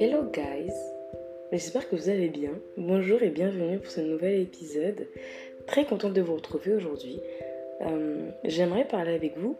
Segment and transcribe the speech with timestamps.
[0.00, 0.74] Hello guys,
[1.50, 2.50] j'espère que vous allez bien.
[2.76, 5.06] Bonjour et bienvenue pour ce nouvel épisode.
[5.66, 7.22] Très contente de vous retrouver aujourd'hui.
[7.80, 9.56] Euh, j'aimerais parler avec vous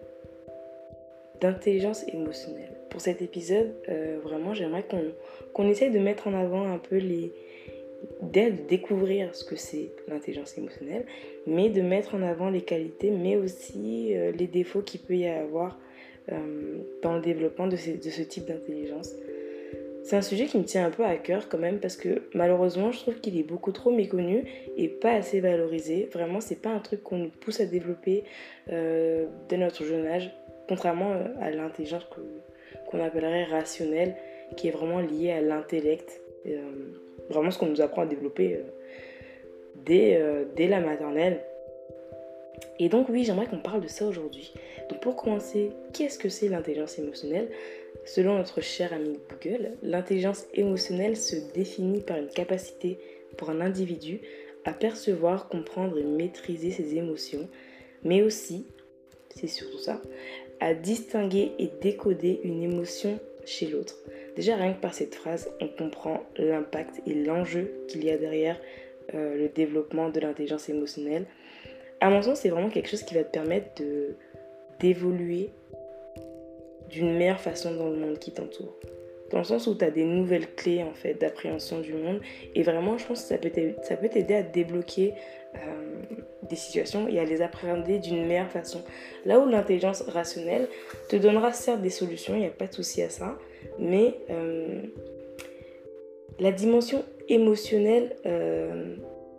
[1.40, 2.72] d'intelligence émotionnelle.
[2.90, 4.84] Pour cet épisode, euh, vraiment, j'aimerais
[5.54, 7.32] qu'on essaye de mettre en avant un peu les,
[8.20, 11.06] de découvrir ce que c'est l'intelligence émotionnelle,
[11.46, 15.26] mais de mettre en avant les qualités, mais aussi euh, les défauts qu'il peut y
[15.26, 15.78] avoir
[16.32, 19.12] euh, dans le développement de, ce type d'intelligence.
[20.04, 22.92] C'est un sujet qui me tient un peu à cœur quand même parce que malheureusement
[22.92, 24.44] je trouve qu'il est beaucoup trop méconnu
[24.76, 26.08] et pas assez valorisé.
[26.12, 28.22] Vraiment c'est pas un truc qu'on nous pousse à développer
[28.70, 30.32] euh, dès notre jeune âge,
[30.68, 32.06] contrairement à l'intelligence
[32.88, 34.14] qu'on appellerait rationnelle,
[34.56, 36.20] qui est vraiment liée à l'intellect
[37.28, 41.40] vraiment ce qu'on nous apprend à développer euh, euh, dès la maternelle.
[42.78, 44.52] Et donc oui, j'aimerais qu'on parle de ça aujourd'hui.
[44.90, 47.50] Donc pour commencer, qu'est-ce que c'est l'intelligence émotionnelle?
[48.04, 52.98] Selon notre cher ami Google, l'intelligence émotionnelle se définit par une capacité
[53.36, 54.20] pour un individu
[54.64, 57.48] à percevoir, comprendre et maîtriser ses émotions,
[58.04, 58.66] mais aussi,
[59.34, 60.02] c'est surtout ça,
[60.60, 63.96] à distinguer et décoder une émotion chez l'autre.
[64.34, 68.60] Déjà, rien que par cette phrase, on comprend l'impact et l'enjeu qu'il y a derrière
[69.14, 71.26] euh, le développement de l'intelligence émotionnelle.
[72.00, 74.16] À mon sens, c'est vraiment quelque chose qui va te permettre de,
[74.80, 75.50] d'évoluer
[76.90, 78.76] d'une meilleure façon dans le monde qui t'entoure.
[79.30, 82.20] Dans le sens où tu as des nouvelles clés en fait d'appréhension du monde.
[82.54, 83.38] Et vraiment, je pense que ça
[83.96, 85.14] peut t'aider à débloquer
[85.56, 85.58] euh,
[86.48, 88.82] des situations et à les appréhender d'une meilleure façon.
[89.24, 90.68] Là où l'intelligence rationnelle
[91.08, 93.36] te donnera certes des solutions, il n'y a pas de souci à ça,
[93.80, 94.82] mais euh,
[96.38, 98.94] la dimension émotionnelle, euh,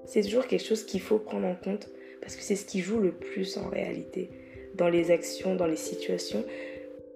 [0.05, 1.87] c'est toujours quelque chose qu'il faut prendre en compte
[2.21, 4.29] parce que c'est ce qui joue le plus en réalité
[4.75, 6.43] dans les actions, dans les situations.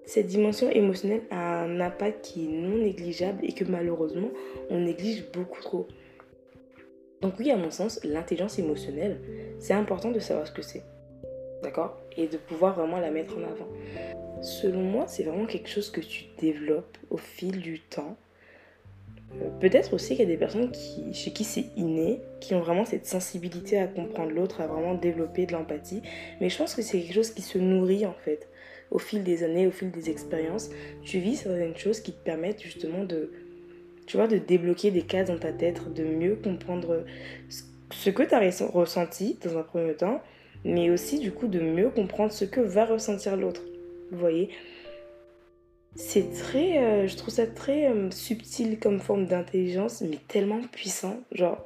[0.04, 4.30] Cette dimension émotionnelle a un impact qui est non négligeable et que malheureusement
[4.70, 5.86] on néglige beaucoup trop.
[7.20, 9.20] Donc oui, à mon sens, l'intelligence émotionnelle,
[9.60, 10.82] c'est important de savoir ce que c'est.
[11.62, 11.96] D'accord?
[12.16, 13.68] Et de pouvoir vraiment la mettre en avant.
[14.42, 18.16] Selon moi, c'est vraiment quelque chose que tu développes au fil du temps.
[19.40, 20.70] Euh, peut-être aussi qu'il y a des personnes
[21.12, 25.46] chez qui c'est inné, qui ont vraiment cette sensibilité à comprendre l'autre, à vraiment développer
[25.46, 26.02] de l'empathie.
[26.40, 28.48] Mais je pense que c'est quelque chose qui se nourrit en fait.
[28.90, 30.70] Au fil des années, au fil des expériences,
[31.02, 33.30] tu vis certaines choses qui te permettent justement de,
[34.06, 37.04] tu vois, de débloquer des cases dans ta tête, de mieux comprendre
[37.48, 40.20] ce que tu as ressenti dans un premier temps,
[40.64, 43.62] mais aussi du coup de mieux comprendre ce que va ressentir l'autre.
[44.10, 44.50] Vous voyez?
[45.94, 51.16] C'est très, euh, je trouve ça très euh, subtil comme forme d'intelligence, mais tellement puissant.
[51.32, 51.58] Genre,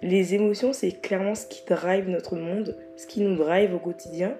[0.00, 4.36] les émotions, c'est clairement ce qui drive notre monde, ce qui nous drive au quotidien.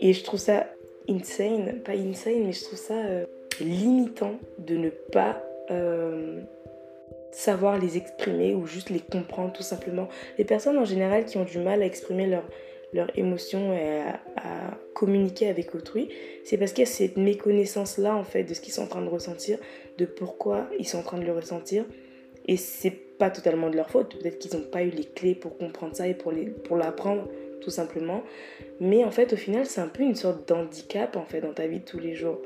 [0.00, 0.66] Et je trouve ça
[1.08, 3.24] insane, pas insane, mais je trouve ça euh,
[3.60, 5.42] limitant de ne pas
[7.32, 10.08] savoir les exprimer ou juste les comprendre tout simplement.
[10.36, 12.44] Les personnes en général qui ont du mal à exprimer leurs
[12.94, 14.02] leur émotions et
[14.36, 16.08] à, communiquer avec autrui,
[16.44, 19.02] c'est parce qu'il y a cette méconnaissance-là en fait de ce qu'ils sont en train
[19.02, 19.58] de ressentir,
[19.98, 21.84] de pourquoi ils sont en train de le ressentir.
[22.46, 25.58] Et c'est pas totalement de leur faute, peut-être qu'ils n'ont pas eu les clés pour
[25.58, 28.22] comprendre ça et pour l'apprendre pour tout simplement.
[28.78, 31.66] Mais en fait au final c'est un peu une sorte d'handicap en fait dans ta
[31.66, 32.40] vie de tous les jours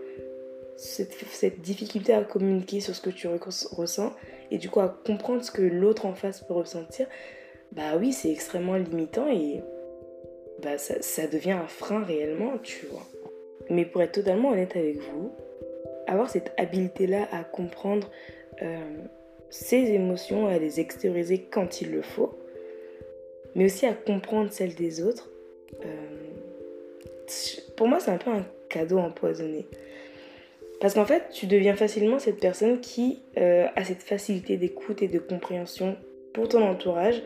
[0.78, 4.12] cette, difficulté à communiquer sur ce que tu ressens
[4.50, 7.06] et du coup à comprendre ce que l'autre en face peut ressentir,
[7.72, 9.60] bah oui, c'est extrêmement limitant et
[10.62, 13.06] bah ça, devient un frein réellement, tu vois.
[13.70, 15.32] Mais pour être totalement honnête avec vous,
[16.06, 18.10] avoir cette habileté-là à comprendre
[18.62, 18.76] euh,
[19.50, 22.38] ses émotions, à les extérioriser quand il le faut,
[23.54, 25.30] mais aussi à comprendre celles des autres,
[25.84, 25.86] euh,
[27.76, 29.66] pour moi c'est un peu un cadeau empoisonné.
[30.80, 35.08] Parce qu'en fait, tu deviens facilement cette personne qui euh, a cette facilité d'écoute et
[35.08, 35.96] de compréhension
[36.32, 37.20] pour ton entourage.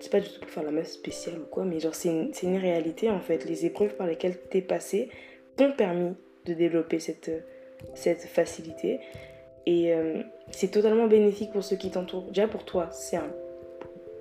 [0.00, 2.32] C'est pas du tout pour faire la meuf spéciale ou quoi, mais genre c'est une,
[2.42, 3.44] une, réalité en fait.
[3.44, 5.10] Les épreuves par lesquelles t'es passé
[5.56, 6.14] t'ont permis
[6.46, 7.30] de développer cette,
[7.94, 9.00] cette facilité.
[9.66, 12.28] Et euh, c'est totalement bénéfique pour ceux qui t'entourent.
[12.28, 13.30] Déjà pour toi, c'est un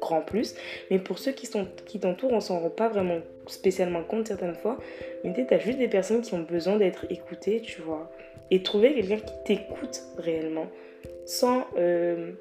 [0.01, 0.55] grand plus.
[0.91, 1.49] Mais pour ceux qui,
[1.85, 4.77] qui t'entourent, on s'en rend pas vraiment spécialement compte certaines fois.
[5.23, 8.11] Mais tu as juste des personnes qui ont besoin d'être écoutées, tu vois.
[8.51, 10.67] Et trouver quelqu'un qui t'écoute réellement,
[11.25, 12.31] sans euh,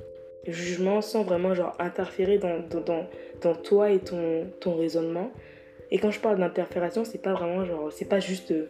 [0.53, 3.07] jugement, sans vraiment genre interférer dans, dans,
[3.41, 5.31] dans, toi et ton, ton raisonnement.
[5.91, 8.69] Et quand je parle d'interfération, c'est pas vraiment genre, c'est pas juste euh,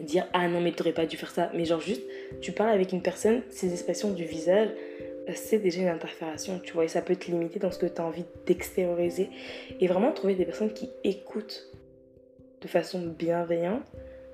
[0.00, 2.02] dire ah non mais t'aurais pas dû faire ça, mais genre juste
[2.40, 4.68] tu parles avec une personne, ses expressions du visage,
[5.34, 8.00] c'est déjà une interfération, tu vois, et ça peut te limiter dans ce que tu
[8.00, 9.28] as envie d'extérioriser.
[9.80, 11.68] Et vraiment trouver des personnes qui écoutent
[12.60, 13.82] de façon bienveillante,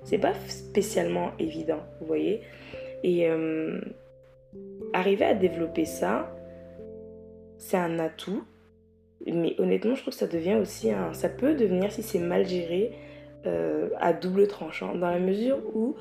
[0.05, 2.43] C'est pas spécialement évident, vous voyez.
[3.03, 3.81] Et euh,
[4.93, 6.35] arriver à développer ça,
[7.59, 8.45] c'est un atout.
[9.27, 11.13] Mais honnêtement, je trouve que ça devient aussi un.
[11.13, 12.93] Ça peut devenir, si c'est mal géré,
[13.47, 14.95] euh, à double tranchant.
[14.95, 15.97] Dans la mesure où,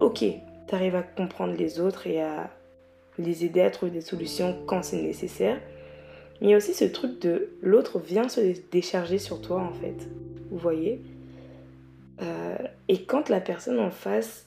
[0.00, 2.50] ok, tu arrives à comprendre les autres et à
[3.18, 5.58] les aider à trouver des solutions quand c'est nécessaire.
[6.40, 8.40] Mais il y a aussi ce truc de l'autre vient se
[8.70, 10.08] décharger sur toi en fait.
[10.50, 11.00] Vous voyez?
[12.22, 12.56] Euh,
[12.88, 14.46] Et quand la personne en face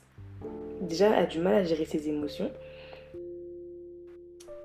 [0.82, 2.52] déjà a du mal à gérer ses émotions,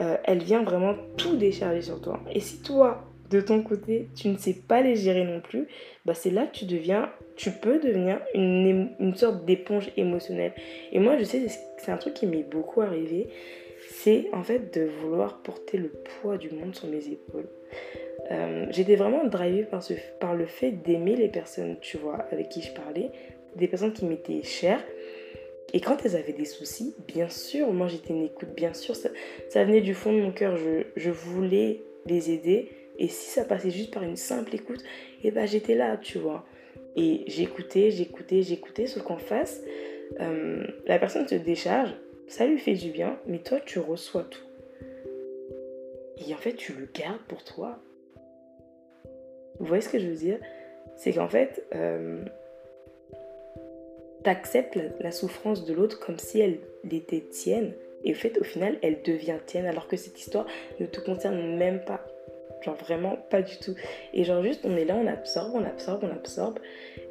[0.00, 2.20] euh, elle vient vraiment tout décharger sur toi.
[2.32, 5.66] Et si toi, de ton côté, tu ne sais pas les gérer non plus,
[6.04, 10.52] bah c'est là que tu deviens, tu peux devenir une, une sorte d'éponge émotionnelle.
[10.92, 11.46] Et moi, je sais,
[11.78, 13.28] c'est un truc qui m'est beaucoup arrivé,
[13.90, 17.48] c'est en fait de vouloir porter le poids du monde sur mes épaules.
[18.30, 22.48] Euh, j'étais vraiment drivée par, ce, par le fait d'aimer les personnes, tu vois, avec
[22.48, 23.10] qui je parlais,
[23.54, 24.82] des personnes qui m'étaient chères.
[25.72, 29.64] Et quand elles avaient des soucis, bien sûr, moi j'étais une écoute, bien sûr, ça,
[29.64, 32.70] venait du fond de mon cœur, je, je, voulais les aider.
[32.98, 34.80] Et si ça passait juste par une simple écoute,
[35.22, 36.46] et eh ben j'étais là, tu vois.
[36.96, 39.60] Et j'écoutais, j'écoutais, j'écoutais, sauf qu'en face,
[40.20, 41.94] euh, la personne se décharge,
[42.28, 44.46] ça lui fait du bien, mais toi tu reçois tout.
[46.18, 47.78] Et en fait, tu le gardes pour toi.
[49.58, 50.38] Vous voyez ce que je veux dire?
[50.96, 52.24] C'est qu'en fait, euh,
[54.26, 56.58] tu acceptes la, souffrance de l'autre comme si elle
[56.90, 57.72] était tienne.
[58.02, 60.46] Et au fait, au final, elle devient tienne alors que cette histoire
[60.80, 62.04] ne te concerne même pas.
[62.62, 63.76] Genre vraiment pas du tout.
[64.12, 66.58] Et genre juste, on est là, on absorbe, on absorbe, on absorbe.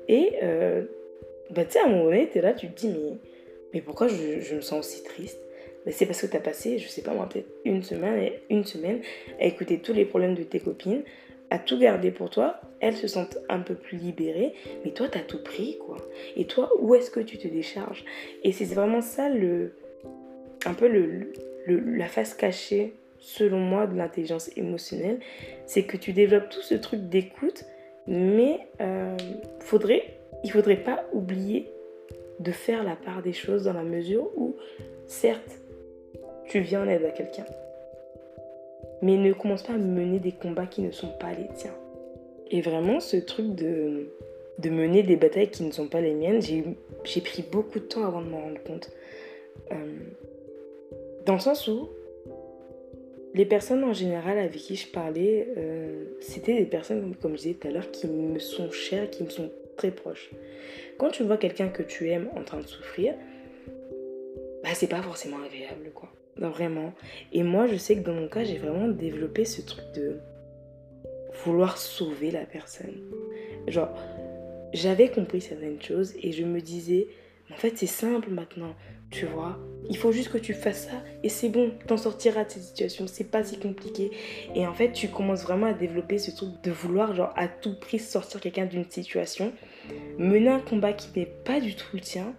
[0.10, 0.84] Et euh,
[1.52, 3.18] bah tu sais, à un moment donné, tu es là, tu te dis, mais,
[3.74, 5.40] mais pourquoi je, je me sens aussi triste?
[5.86, 8.66] Bah, c'est parce que tu as passé, je sais pas moi, peut-être une semaine, une
[8.66, 9.00] semaine
[9.40, 11.04] à écouter tous les problèmes de tes copines,
[11.50, 15.18] à tout garder pour toi, elles se sentent un peu plus libérées, mais toi, tu
[15.18, 15.98] as tout pris, quoi.
[16.36, 18.06] Et toi, où est-ce que tu te décharges?
[18.44, 19.74] Et c'est vraiment ça, le,
[20.66, 20.88] un peu
[21.68, 25.20] la face cachée, selon moi, de l'intelligence émotionnelle,
[25.66, 27.66] c'est que tu développes tout ce truc d'écoute,
[28.08, 29.18] mais euh,
[29.60, 31.68] faudrait, il faudrait pas oublier
[32.40, 34.56] de faire la part des choses dans la mesure où,
[35.08, 35.60] certes,
[36.48, 37.46] tu viens en aide à quelqu'un
[39.02, 41.76] mais ne commence pas à mener des combats qui ne sont pas les tiens.
[42.52, 44.10] Et vraiment, ce truc de,
[44.60, 48.06] de mener des batailles qui ne sont pas les miennes, j'ai pris beaucoup de temps
[48.06, 48.92] avant de m'en rendre compte.
[49.72, 49.76] Euh,
[51.26, 51.90] dans le sens où
[53.34, 57.54] les personnes en général avec qui je parlais, euh, c'était des personnes, comme je disais
[57.56, 60.32] tout à l'heure, qui me sont chères, qui me sont très proches.
[60.98, 63.16] Quand tu vois quelqu'un que tu aimes en train de souffrir,
[64.64, 66.94] bah c'est pas forcément agréable quoi vraiment.
[67.34, 70.18] Et moi, je sais que dans mon cas, j'ai vraiment développé ce truc de
[71.44, 73.02] vouloir sauver la personne.
[73.68, 73.90] Genre,
[74.74, 77.08] j'avais compris certaines choses et je me disais,
[77.52, 78.76] en fait, c'est simple maintenant,
[79.12, 79.58] tu vois.
[79.90, 83.08] Il faut juste que tu fasses ça et c'est bon, t'en sortiras de cette situation,
[83.08, 84.12] c'est pas si compliqué.
[84.56, 87.80] Et en fait, tu commences vraiment à développer ce truc de vouloir, genre, à tout
[87.80, 89.54] prix sortir quelqu'un d'une situation,
[90.18, 92.36] mener un combat qui n'est pas du tout le tien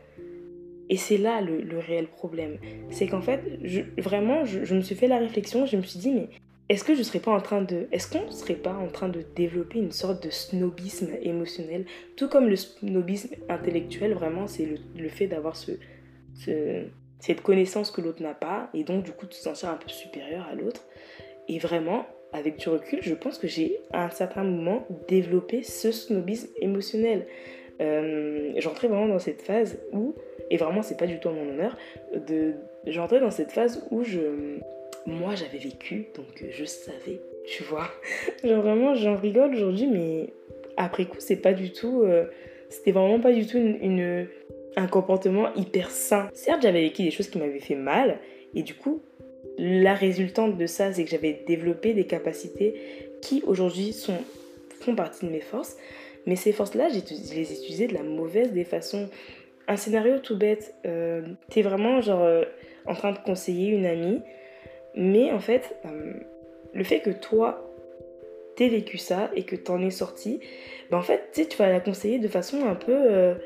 [0.88, 2.58] et c'est là le, réel problème.
[2.90, 6.12] C'est qu'en fait, je, vraiment, je, me suis fait la réflexion, je me suis dit,
[6.12, 6.28] mais
[6.68, 7.86] est-ce que je serais pas en train de.
[7.92, 11.84] Est-ce qu'on serait pas en train de développer une sorte de snobisme émotionnel?
[12.16, 15.72] Tout comme le snobisme intellectuel, vraiment, c'est le, fait d'avoir ce,
[17.20, 19.88] cette connaissance que l'autre n'a pas, et donc du coup de se sentir un peu
[19.88, 20.84] supérieur à l'autre.
[21.48, 25.92] Et vraiment, avec du recul, je pense que j'ai à un certain moment développé ce
[25.92, 27.26] snobisme émotionnel.
[27.80, 30.16] Euh, J'entrais vraiment dans cette phase où
[30.50, 31.76] et vraiment, c'est pas du tout à mon honneur.
[32.28, 32.54] De,
[32.86, 34.58] j'entrais dans cette phase où je,
[35.06, 37.88] moi, j'avais vécu, donc je savais, tu vois.
[38.44, 40.32] Genre vraiment, j'en rigole aujourd'hui, mais
[40.76, 42.26] après coup, c'est pas du tout, euh,
[42.68, 44.28] c'était vraiment pas du tout une,
[44.76, 46.28] un comportement hyper sain.
[46.34, 48.18] Certes, j'avais vécu des choses qui m'avaient fait mal,
[48.54, 49.02] et du coup,
[49.58, 52.74] la résultante de ça, c'est que j'avais développé des capacités
[53.22, 53.94] qui aujourd'hui
[54.80, 55.76] font partie de mes forces.
[56.26, 56.94] Mais ces forces-là, je
[57.34, 59.08] les utilisais de la mauvaise des façons
[59.68, 60.74] un scénario tout bête.
[60.86, 62.44] Euh, t'es vraiment genre euh,
[62.86, 64.20] en train de conseiller une amie,
[64.96, 66.14] mais en fait, euh,
[66.74, 67.62] le fait que toi
[68.56, 70.40] t'aies vécu ça et que t'en es sorti,
[70.90, 73.36] ben en fait, tu vas la conseiller de façon un peu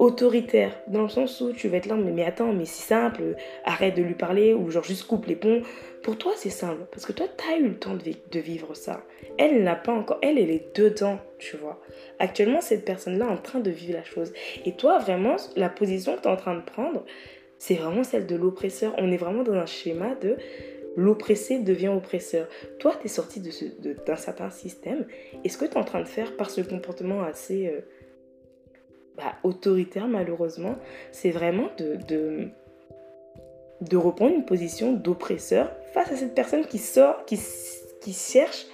[0.00, 3.36] autoritaire, dans le sens où tu vas être là, mais, mais attends, mais c'est simple,
[3.64, 5.60] arrête de lui parler ou genre juste coupe les ponts.
[6.02, 9.02] Pour toi, c'est simple, parce que toi, t'as eu le temps de, vivre ça.
[9.36, 11.78] Elle n'a pas encore, elle, elle est dedans, tu vois.
[12.18, 14.32] Actuellement, cette personne-là est en train de vivre la chose.
[14.64, 17.04] Et toi, vraiment, la position que tu es en train de prendre,
[17.60, 18.94] c'est vraiment celle de l'oppresseur.
[18.96, 20.36] On est vraiment dans un schéma de
[20.96, 22.48] l'oppressé devient oppresseur.
[22.78, 23.40] Toi, tu es sorti
[24.04, 25.06] d'un certain système.
[25.44, 27.68] Et ce que tu es en train de faire par ce comportement assez...
[27.68, 27.80] Euh,
[29.16, 30.76] bah, autoritaire malheureusement,
[31.12, 32.48] c'est vraiment de,
[33.94, 37.38] reprendre une position d'oppresseur face à cette personne qui sort, qui,
[38.00, 38.66] qui cherche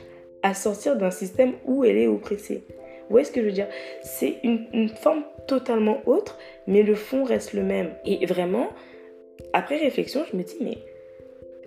[0.44, 2.62] à sortir d'un système où elle est oppressée?
[3.08, 3.68] Vous voyez ce que je veux dire?
[4.02, 7.90] C'est une, forme totalement autre, mais le fond reste le même.
[8.04, 8.68] Et vraiment,
[9.52, 10.78] après réflexion, je me dis, mais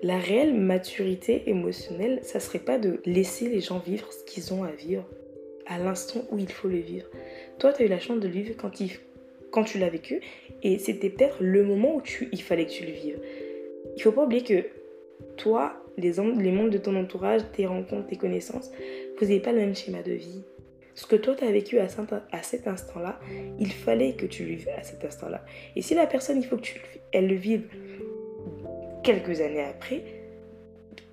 [0.03, 4.63] la réelle maturité émotionnelle, ça serait pas de laisser les gens vivre ce qu'ils ont
[4.63, 5.05] à vivre
[5.65, 7.07] à l'instant où il faut le vivre.
[7.59, 8.91] Toi, tu as eu la chance de le vivre quand, il,
[9.51, 10.21] quand tu l'as vécu
[10.63, 13.19] et c'était peut-être le moment où tu, il fallait que tu le vives.
[13.95, 14.65] Il faut pas oublier que
[15.37, 18.71] toi, les, les membres de ton entourage, tes rencontres, tes connaissances,
[19.17, 20.43] vous n'avez pas le même schéma de vie.
[20.99, 23.21] Ce que toi, tu as vécu à, cet instant-là,
[23.57, 25.45] il fallait que tu le vives à cet instant-là.
[25.77, 26.81] Et si la personne, il faut que tu
[27.13, 27.69] elle le vive
[29.01, 30.03] quelques années après,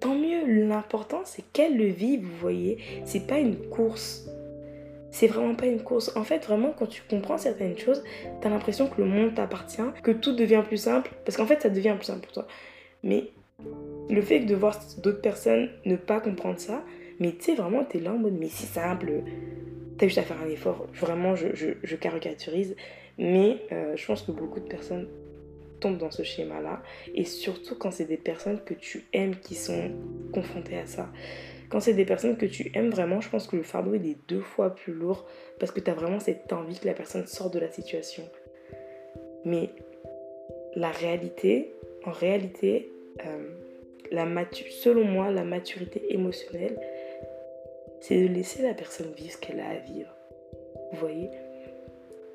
[0.01, 0.45] tant mieux.
[0.67, 2.79] L'important, c'est qu'elle le vive, vous voyez.
[3.05, 4.29] C'est pas une course.
[5.13, 6.11] C'est vraiment pas une course.
[6.17, 8.03] En fait, vraiment, quand tu comprends certaines choses,
[8.41, 11.13] t'as l'impression que le monde t'appartient, que tout devient plus simple.
[11.25, 12.49] Parce qu'en fait, ça devient plus simple pour toi.
[13.05, 13.31] Mais
[14.11, 16.83] le fait de voir d'autres personnes ne pas comprendre ça,
[17.21, 19.11] mais tu sais, vraiment, t'es là en mode, mais c'est simple.
[19.99, 20.87] T'as juste à faire un effort.
[20.95, 22.77] Vraiment, je, je, caricaturise.
[23.19, 25.09] Mais euh, je pense que beaucoup de personnes
[25.81, 26.83] tombent dans ce schéma-là.
[27.15, 29.91] Et surtout quand c'est des personnes que tu aimes qui sont
[30.33, 31.11] confrontées à ça.
[31.69, 34.19] Quand c'est des personnes que tu aimes vraiment, je pense que le fardeau il est
[34.29, 35.27] deux fois plus lourd
[35.59, 38.23] parce que tu as vraiment cette envie que la personne sorte de la situation.
[39.45, 39.71] Mais
[40.77, 41.73] la réalité,
[42.05, 42.91] en réalité,
[43.25, 43.49] euh,
[44.13, 44.27] la
[44.71, 46.79] selon moi, la maturité émotionnelle,
[48.01, 50.15] c'est de laisser la personne vivre ce qu'elle a à vivre.
[50.93, 51.31] Vous voyez?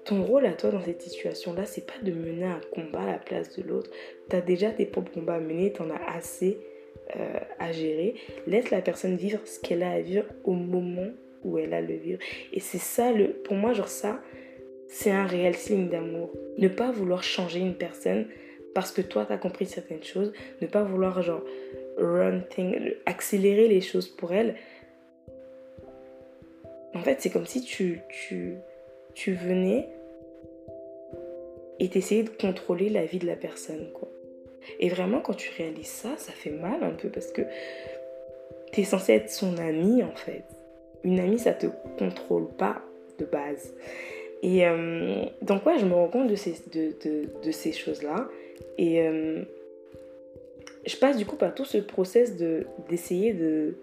[0.05, 3.17] Ton rôle à toi dans cette situation-là, c'est pas de mener un combat à la
[3.19, 3.91] place de l'autre.
[4.29, 6.57] Tu as déjà tes propres combats à mener, tu en as assez
[7.15, 8.15] euh, à gérer.
[8.47, 11.11] Laisse la personne vivre ce qu'elle a à vivre au moment
[11.43, 12.19] où elle a le vivre.
[12.51, 14.21] Et c'est ça, le, pour moi, genre ça,
[14.87, 16.31] c'est un réel signe d'amour.
[16.57, 18.27] Ne pas vouloir changer une personne
[18.73, 20.33] parce que toi, tu as compris certaines choses.
[20.61, 21.43] Ne pas vouloir, genre,
[23.05, 24.55] accélérer les choses pour elle.
[26.93, 28.01] En fait, c'est comme si tu,
[29.27, 29.87] venais
[31.79, 33.87] et t'essayais de contrôler la vie de la personne.
[34.79, 37.41] Et vraiment, quand tu réalises ça, ça fait mal un peu parce que
[38.71, 40.43] t'es censé être son ami, en fait.
[41.03, 41.67] Une amie, ça te
[41.97, 42.81] contrôle pas
[43.17, 43.73] de base.
[44.43, 48.27] Et euh, donc, ouais, je me rends compte de ces, choses-là.
[48.77, 49.43] Et euh,
[50.85, 52.35] je passe du coup par tout ce process
[52.89, 53.75] d'essayer de,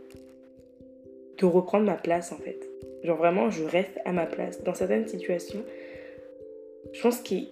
[1.38, 2.67] de reprendre ma place, en fait.
[3.04, 4.62] Genre vraiment, je reste à ma place.
[4.64, 5.64] Dans certaines situations,
[6.92, 7.48] je pense qu'il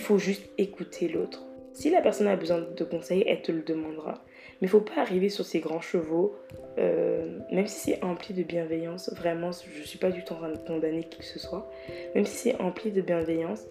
[0.00, 1.44] faut juste écouter l'autre.
[1.72, 4.24] Si la personne a besoin de conseils, elle te le demandera.
[4.60, 6.34] Mais il faut pas arriver sur ces grands chevaux,
[6.78, 9.12] euh, même si c'est empli de bienveillance.
[9.14, 11.70] Vraiment, je suis pas du tout en train de condamner qui que ce soit.
[12.16, 13.64] Même si c'est empli de bienveillance,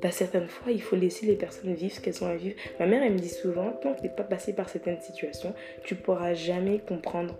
[0.00, 2.54] bah, certaines fois, il faut laisser les personnes vivre ce qu'elles ont à vivre.
[2.78, 5.54] Ma mère, elle me dit souvent, tant que tu n'es pas passé par certaines situations,
[5.82, 7.36] tu pourras jamais comprendre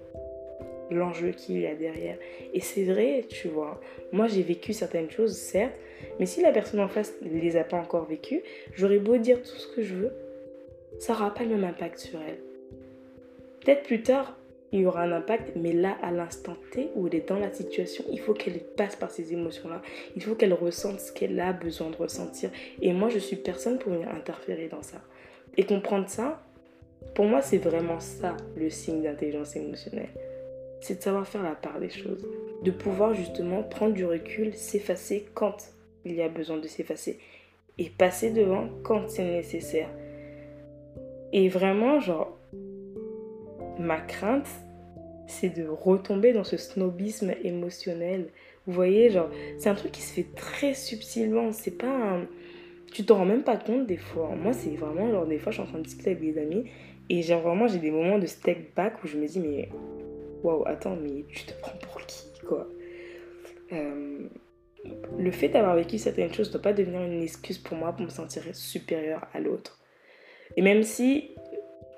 [0.90, 2.16] l'enjeu qu'il y a derrière.
[2.54, 3.80] Et c'est vrai, tu vois.
[4.12, 5.75] Moi, j'ai vécu certaines choses, certes,
[6.18, 8.42] mais si la personne en face ne les a pas encore vécues,
[8.75, 10.12] j'aurais beau dire tout ce que je veux,
[10.99, 12.38] ça n'aura pas le même impact sur elle.
[13.61, 14.37] Peut-être plus tard,
[14.73, 17.52] il y aura un impact, mais là, à l'instant T où elle est dans la
[17.52, 19.80] situation, il faut qu'elle passe par ces émotions-là.
[20.14, 22.50] Il faut qu'elle ressente ce qu'elle a besoin de ressentir.
[22.83, 25.00] Et moi, je suis personne pour venir interférer dans ça.
[25.57, 26.42] Et comprendre ça,
[27.14, 30.11] pour moi, c'est vraiment ça le signe d'intelligence émotionnelle
[30.80, 32.26] c'est de savoir faire la part des choses.
[32.62, 35.73] De pouvoir justement prendre du recul, s'effacer quand
[36.04, 37.18] il y a besoin de s'effacer.
[37.78, 39.88] Et passer devant quand c'est nécessaire.
[41.32, 42.37] Et vraiment, genre,
[43.78, 44.49] ma crainte,
[45.26, 48.28] c'est de retomber dans ce snobisme émotionnel.
[48.66, 51.52] Vous voyez, genre, c'est un truc qui se fait très subtilement.
[51.52, 52.26] C'est pas un...
[52.92, 54.35] Tu t'en rends même pas compte des fois.
[54.35, 56.64] Moi, c'est vraiment, genre, des fois, je suis en train de discuter avec des amis.
[57.11, 59.68] Et genre, vraiment, j'ai des moments de step back où je me dis, mais
[60.42, 62.66] waouh, attends, mais tu te prends pour qui, quoi?
[63.73, 64.28] Euh,
[65.18, 68.04] Le fait d'avoir vécu certaines choses ne doit pas devenir une excuse pour moi pour
[68.04, 69.78] me sentir supérieur à l'autre.
[70.57, 71.30] Et même si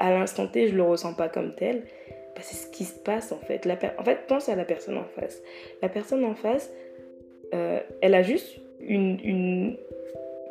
[0.00, 1.84] à l'instant T, je le ressens pas comme tel,
[2.34, 3.64] bah, c'est ce qui se passe en fait.
[3.66, 5.40] La en fait, pense à la personne en face.
[5.82, 6.70] La personne en face,
[7.54, 9.76] euh, elle a juste une,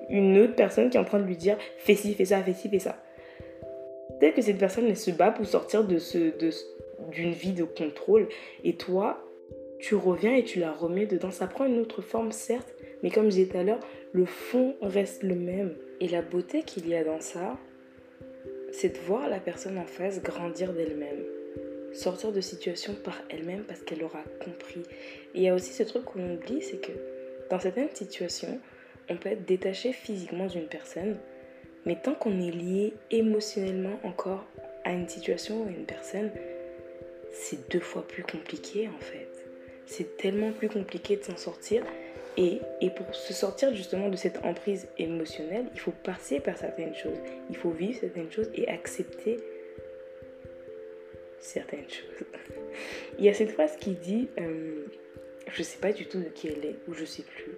[0.10, 2.54] une, autre personne qui est en train de lui dire fais ci, fais ça, fais
[2.54, 3.02] ci, fais ça.
[4.20, 6.52] Peut-être que cette personne, se bat pour sortir de ce, de,
[7.12, 8.28] d'une vie de contrôle.
[8.64, 9.26] Et toi,
[9.80, 11.32] tu reviens et tu la remets dedans.
[11.32, 13.80] Ça prend une autre forme, certes, mais comme je disais tout à l'heure,
[14.12, 15.76] le fond reste le même.
[16.02, 17.58] Et la beauté qu'il y a dans ça,
[18.72, 21.24] c'est de voir la personne en face grandir d'elle-même.
[21.94, 24.82] Sortir de situation par elle-même parce qu'elle aura compris.
[25.34, 26.92] Et il y a aussi ce truc qu'on oublie, c'est que
[27.50, 28.60] Dans certaines situations,
[29.10, 31.18] on peut être détaché physiquement d'une personne,
[31.86, 34.46] mais tant qu'on est lié émotionnellement encore
[34.84, 36.30] à une situation ou à une personne,
[37.32, 39.28] c'est deux fois plus compliqué en fait.
[39.86, 41.84] C'est tellement plus compliqué de s'en sortir.
[42.38, 46.96] Et, et, pour se sortir justement de cette emprise émotionnelle, il faut passer par certaines
[46.96, 47.18] choses.
[47.50, 49.38] Il faut vivre certaines choses et accepter
[51.40, 52.28] certaines choses.
[53.20, 54.86] Il y a cette phrase qui dit, euh,
[55.52, 57.52] je sais pas du tout de qui elle est, ou je sais plus.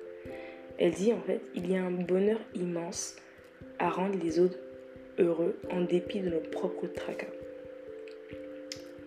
[0.77, 3.15] Elle dit en fait, il y a un bonheur immense
[3.77, 4.57] à rendre les autres
[5.19, 7.27] heureux en dépit de nos propres tracas.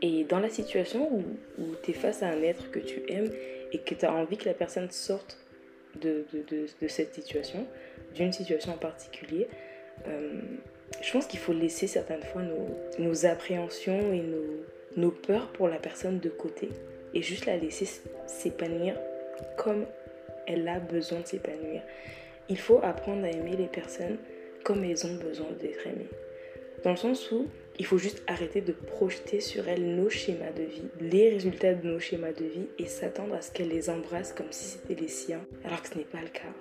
[0.07, 3.31] Et dans la situation où, tu es face à un être que tu aimes
[3.73, 5.39] et que tu as envie que la personne sorte
[5.99, 7.67] de, de, cette situation,
[8.15, 9.49] d'une situation en particulier,
[10.07, 10.43] euh,
[11.01, 12.69] je pense qu'il faut laisser certaines fois nos,
[12.99, 14.67] nos appréhensions et nos,
[14.99, 16.69] nos peurs pour la personne de côté
[17.15, 17.89] et juste la laisser
[18.27, 18.97] s'épanouir
[19.57, 19.87] comme
[20.47, 21.81] elle a besoin de s'épanouir.
[22.51, 24.19] Il faut apprendre à aimer les personnes
[24.65, 26.11] comme elles ont besoin d'être aimées.
[26.83, 27.47] Dans le sens où
[27.79, 31.87] il faut juste arrêter de projeter sur elles nos schémas de vie, les résultats de
[31.87, 35.09] nos schémas de vie et s'attendre à ce qu'elles les embrassent comme si c'était les
[35.09, 36.53] siens, alors que ce n'est pas le cas.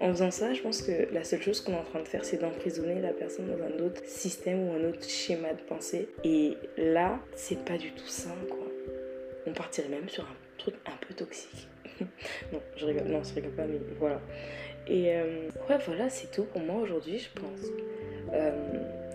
[0.00, 2.24] En faisant ça, je pense que la seule chose qu'on est en train de faire,
[2.24, 6.08] c'est d'emprisonner la personne dans un autre système ou un autre schéma de pensée.
[6.24, 8.66] Et là, c'est pas du tout sain, quoi.
[9.46, 11.68] On partirait même sur un truc un peu toxique.
[12.52, 14.20] non, je rigole, non, je rigole pas, mais voilà.
[14.88, 17.68] Et euh, ouais, voilà, c'est tout pour moi aujourd'hui, je pense.
[18.32, 18.50] Euh,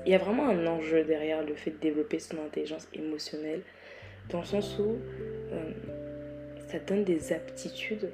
[0.05, 3.61] il y a vraiment un enjeu derrière le fait de développer son intelligence émotionnelle,
[4.29, 4.97] dans le sens où
[5.51, 5.71] euh,
[6.67, 8.09] ça donne des aptitudes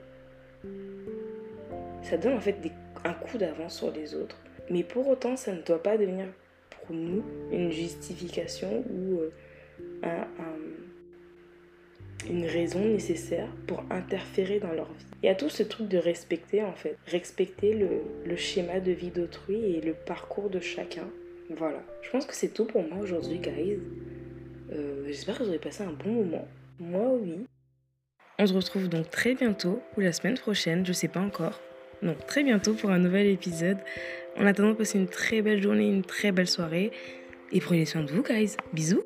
[2.06, 2.56] ça donne en fait
[3.04, 4.38] un coup d'avance sur les autres.
[4.70, 6.28] Mais pour autant, ça ne doit pas devenir
[6.70, 9.22] pour nous une justification ou
[10.04, 10.24] euh,
[12.30, 15.06] une raison nécessaire pour interférer dans leur vie.
[15.24, 19.10] Il y a tout ce truc de respecter en fait, respecter le, schéma de vie
[19.10, 21.08] d'autrui et le parcours de chacun.
[21.50, 23.80] Voilà, je pense que c'est tout pour moi aujourd'hui, guys.
[24.72, 26.48] Euh, j'espère que vous aurez passé un bon moment.
[26.80, 27.46] Moi, oui.
[28.40, 31.62] On se retrouve donc très bientôt ou la semaine prochaine, je sais pas encore.
[32.02, 33.78] Donc très bientôt pour un nouvel épisode.
[34.38, 36.92] En attendant, passez une très belle journée, une très belle soirée.
[37.52, 38.58] Et prenez soin de vous, guys.
[38.74, 39.05] Bisous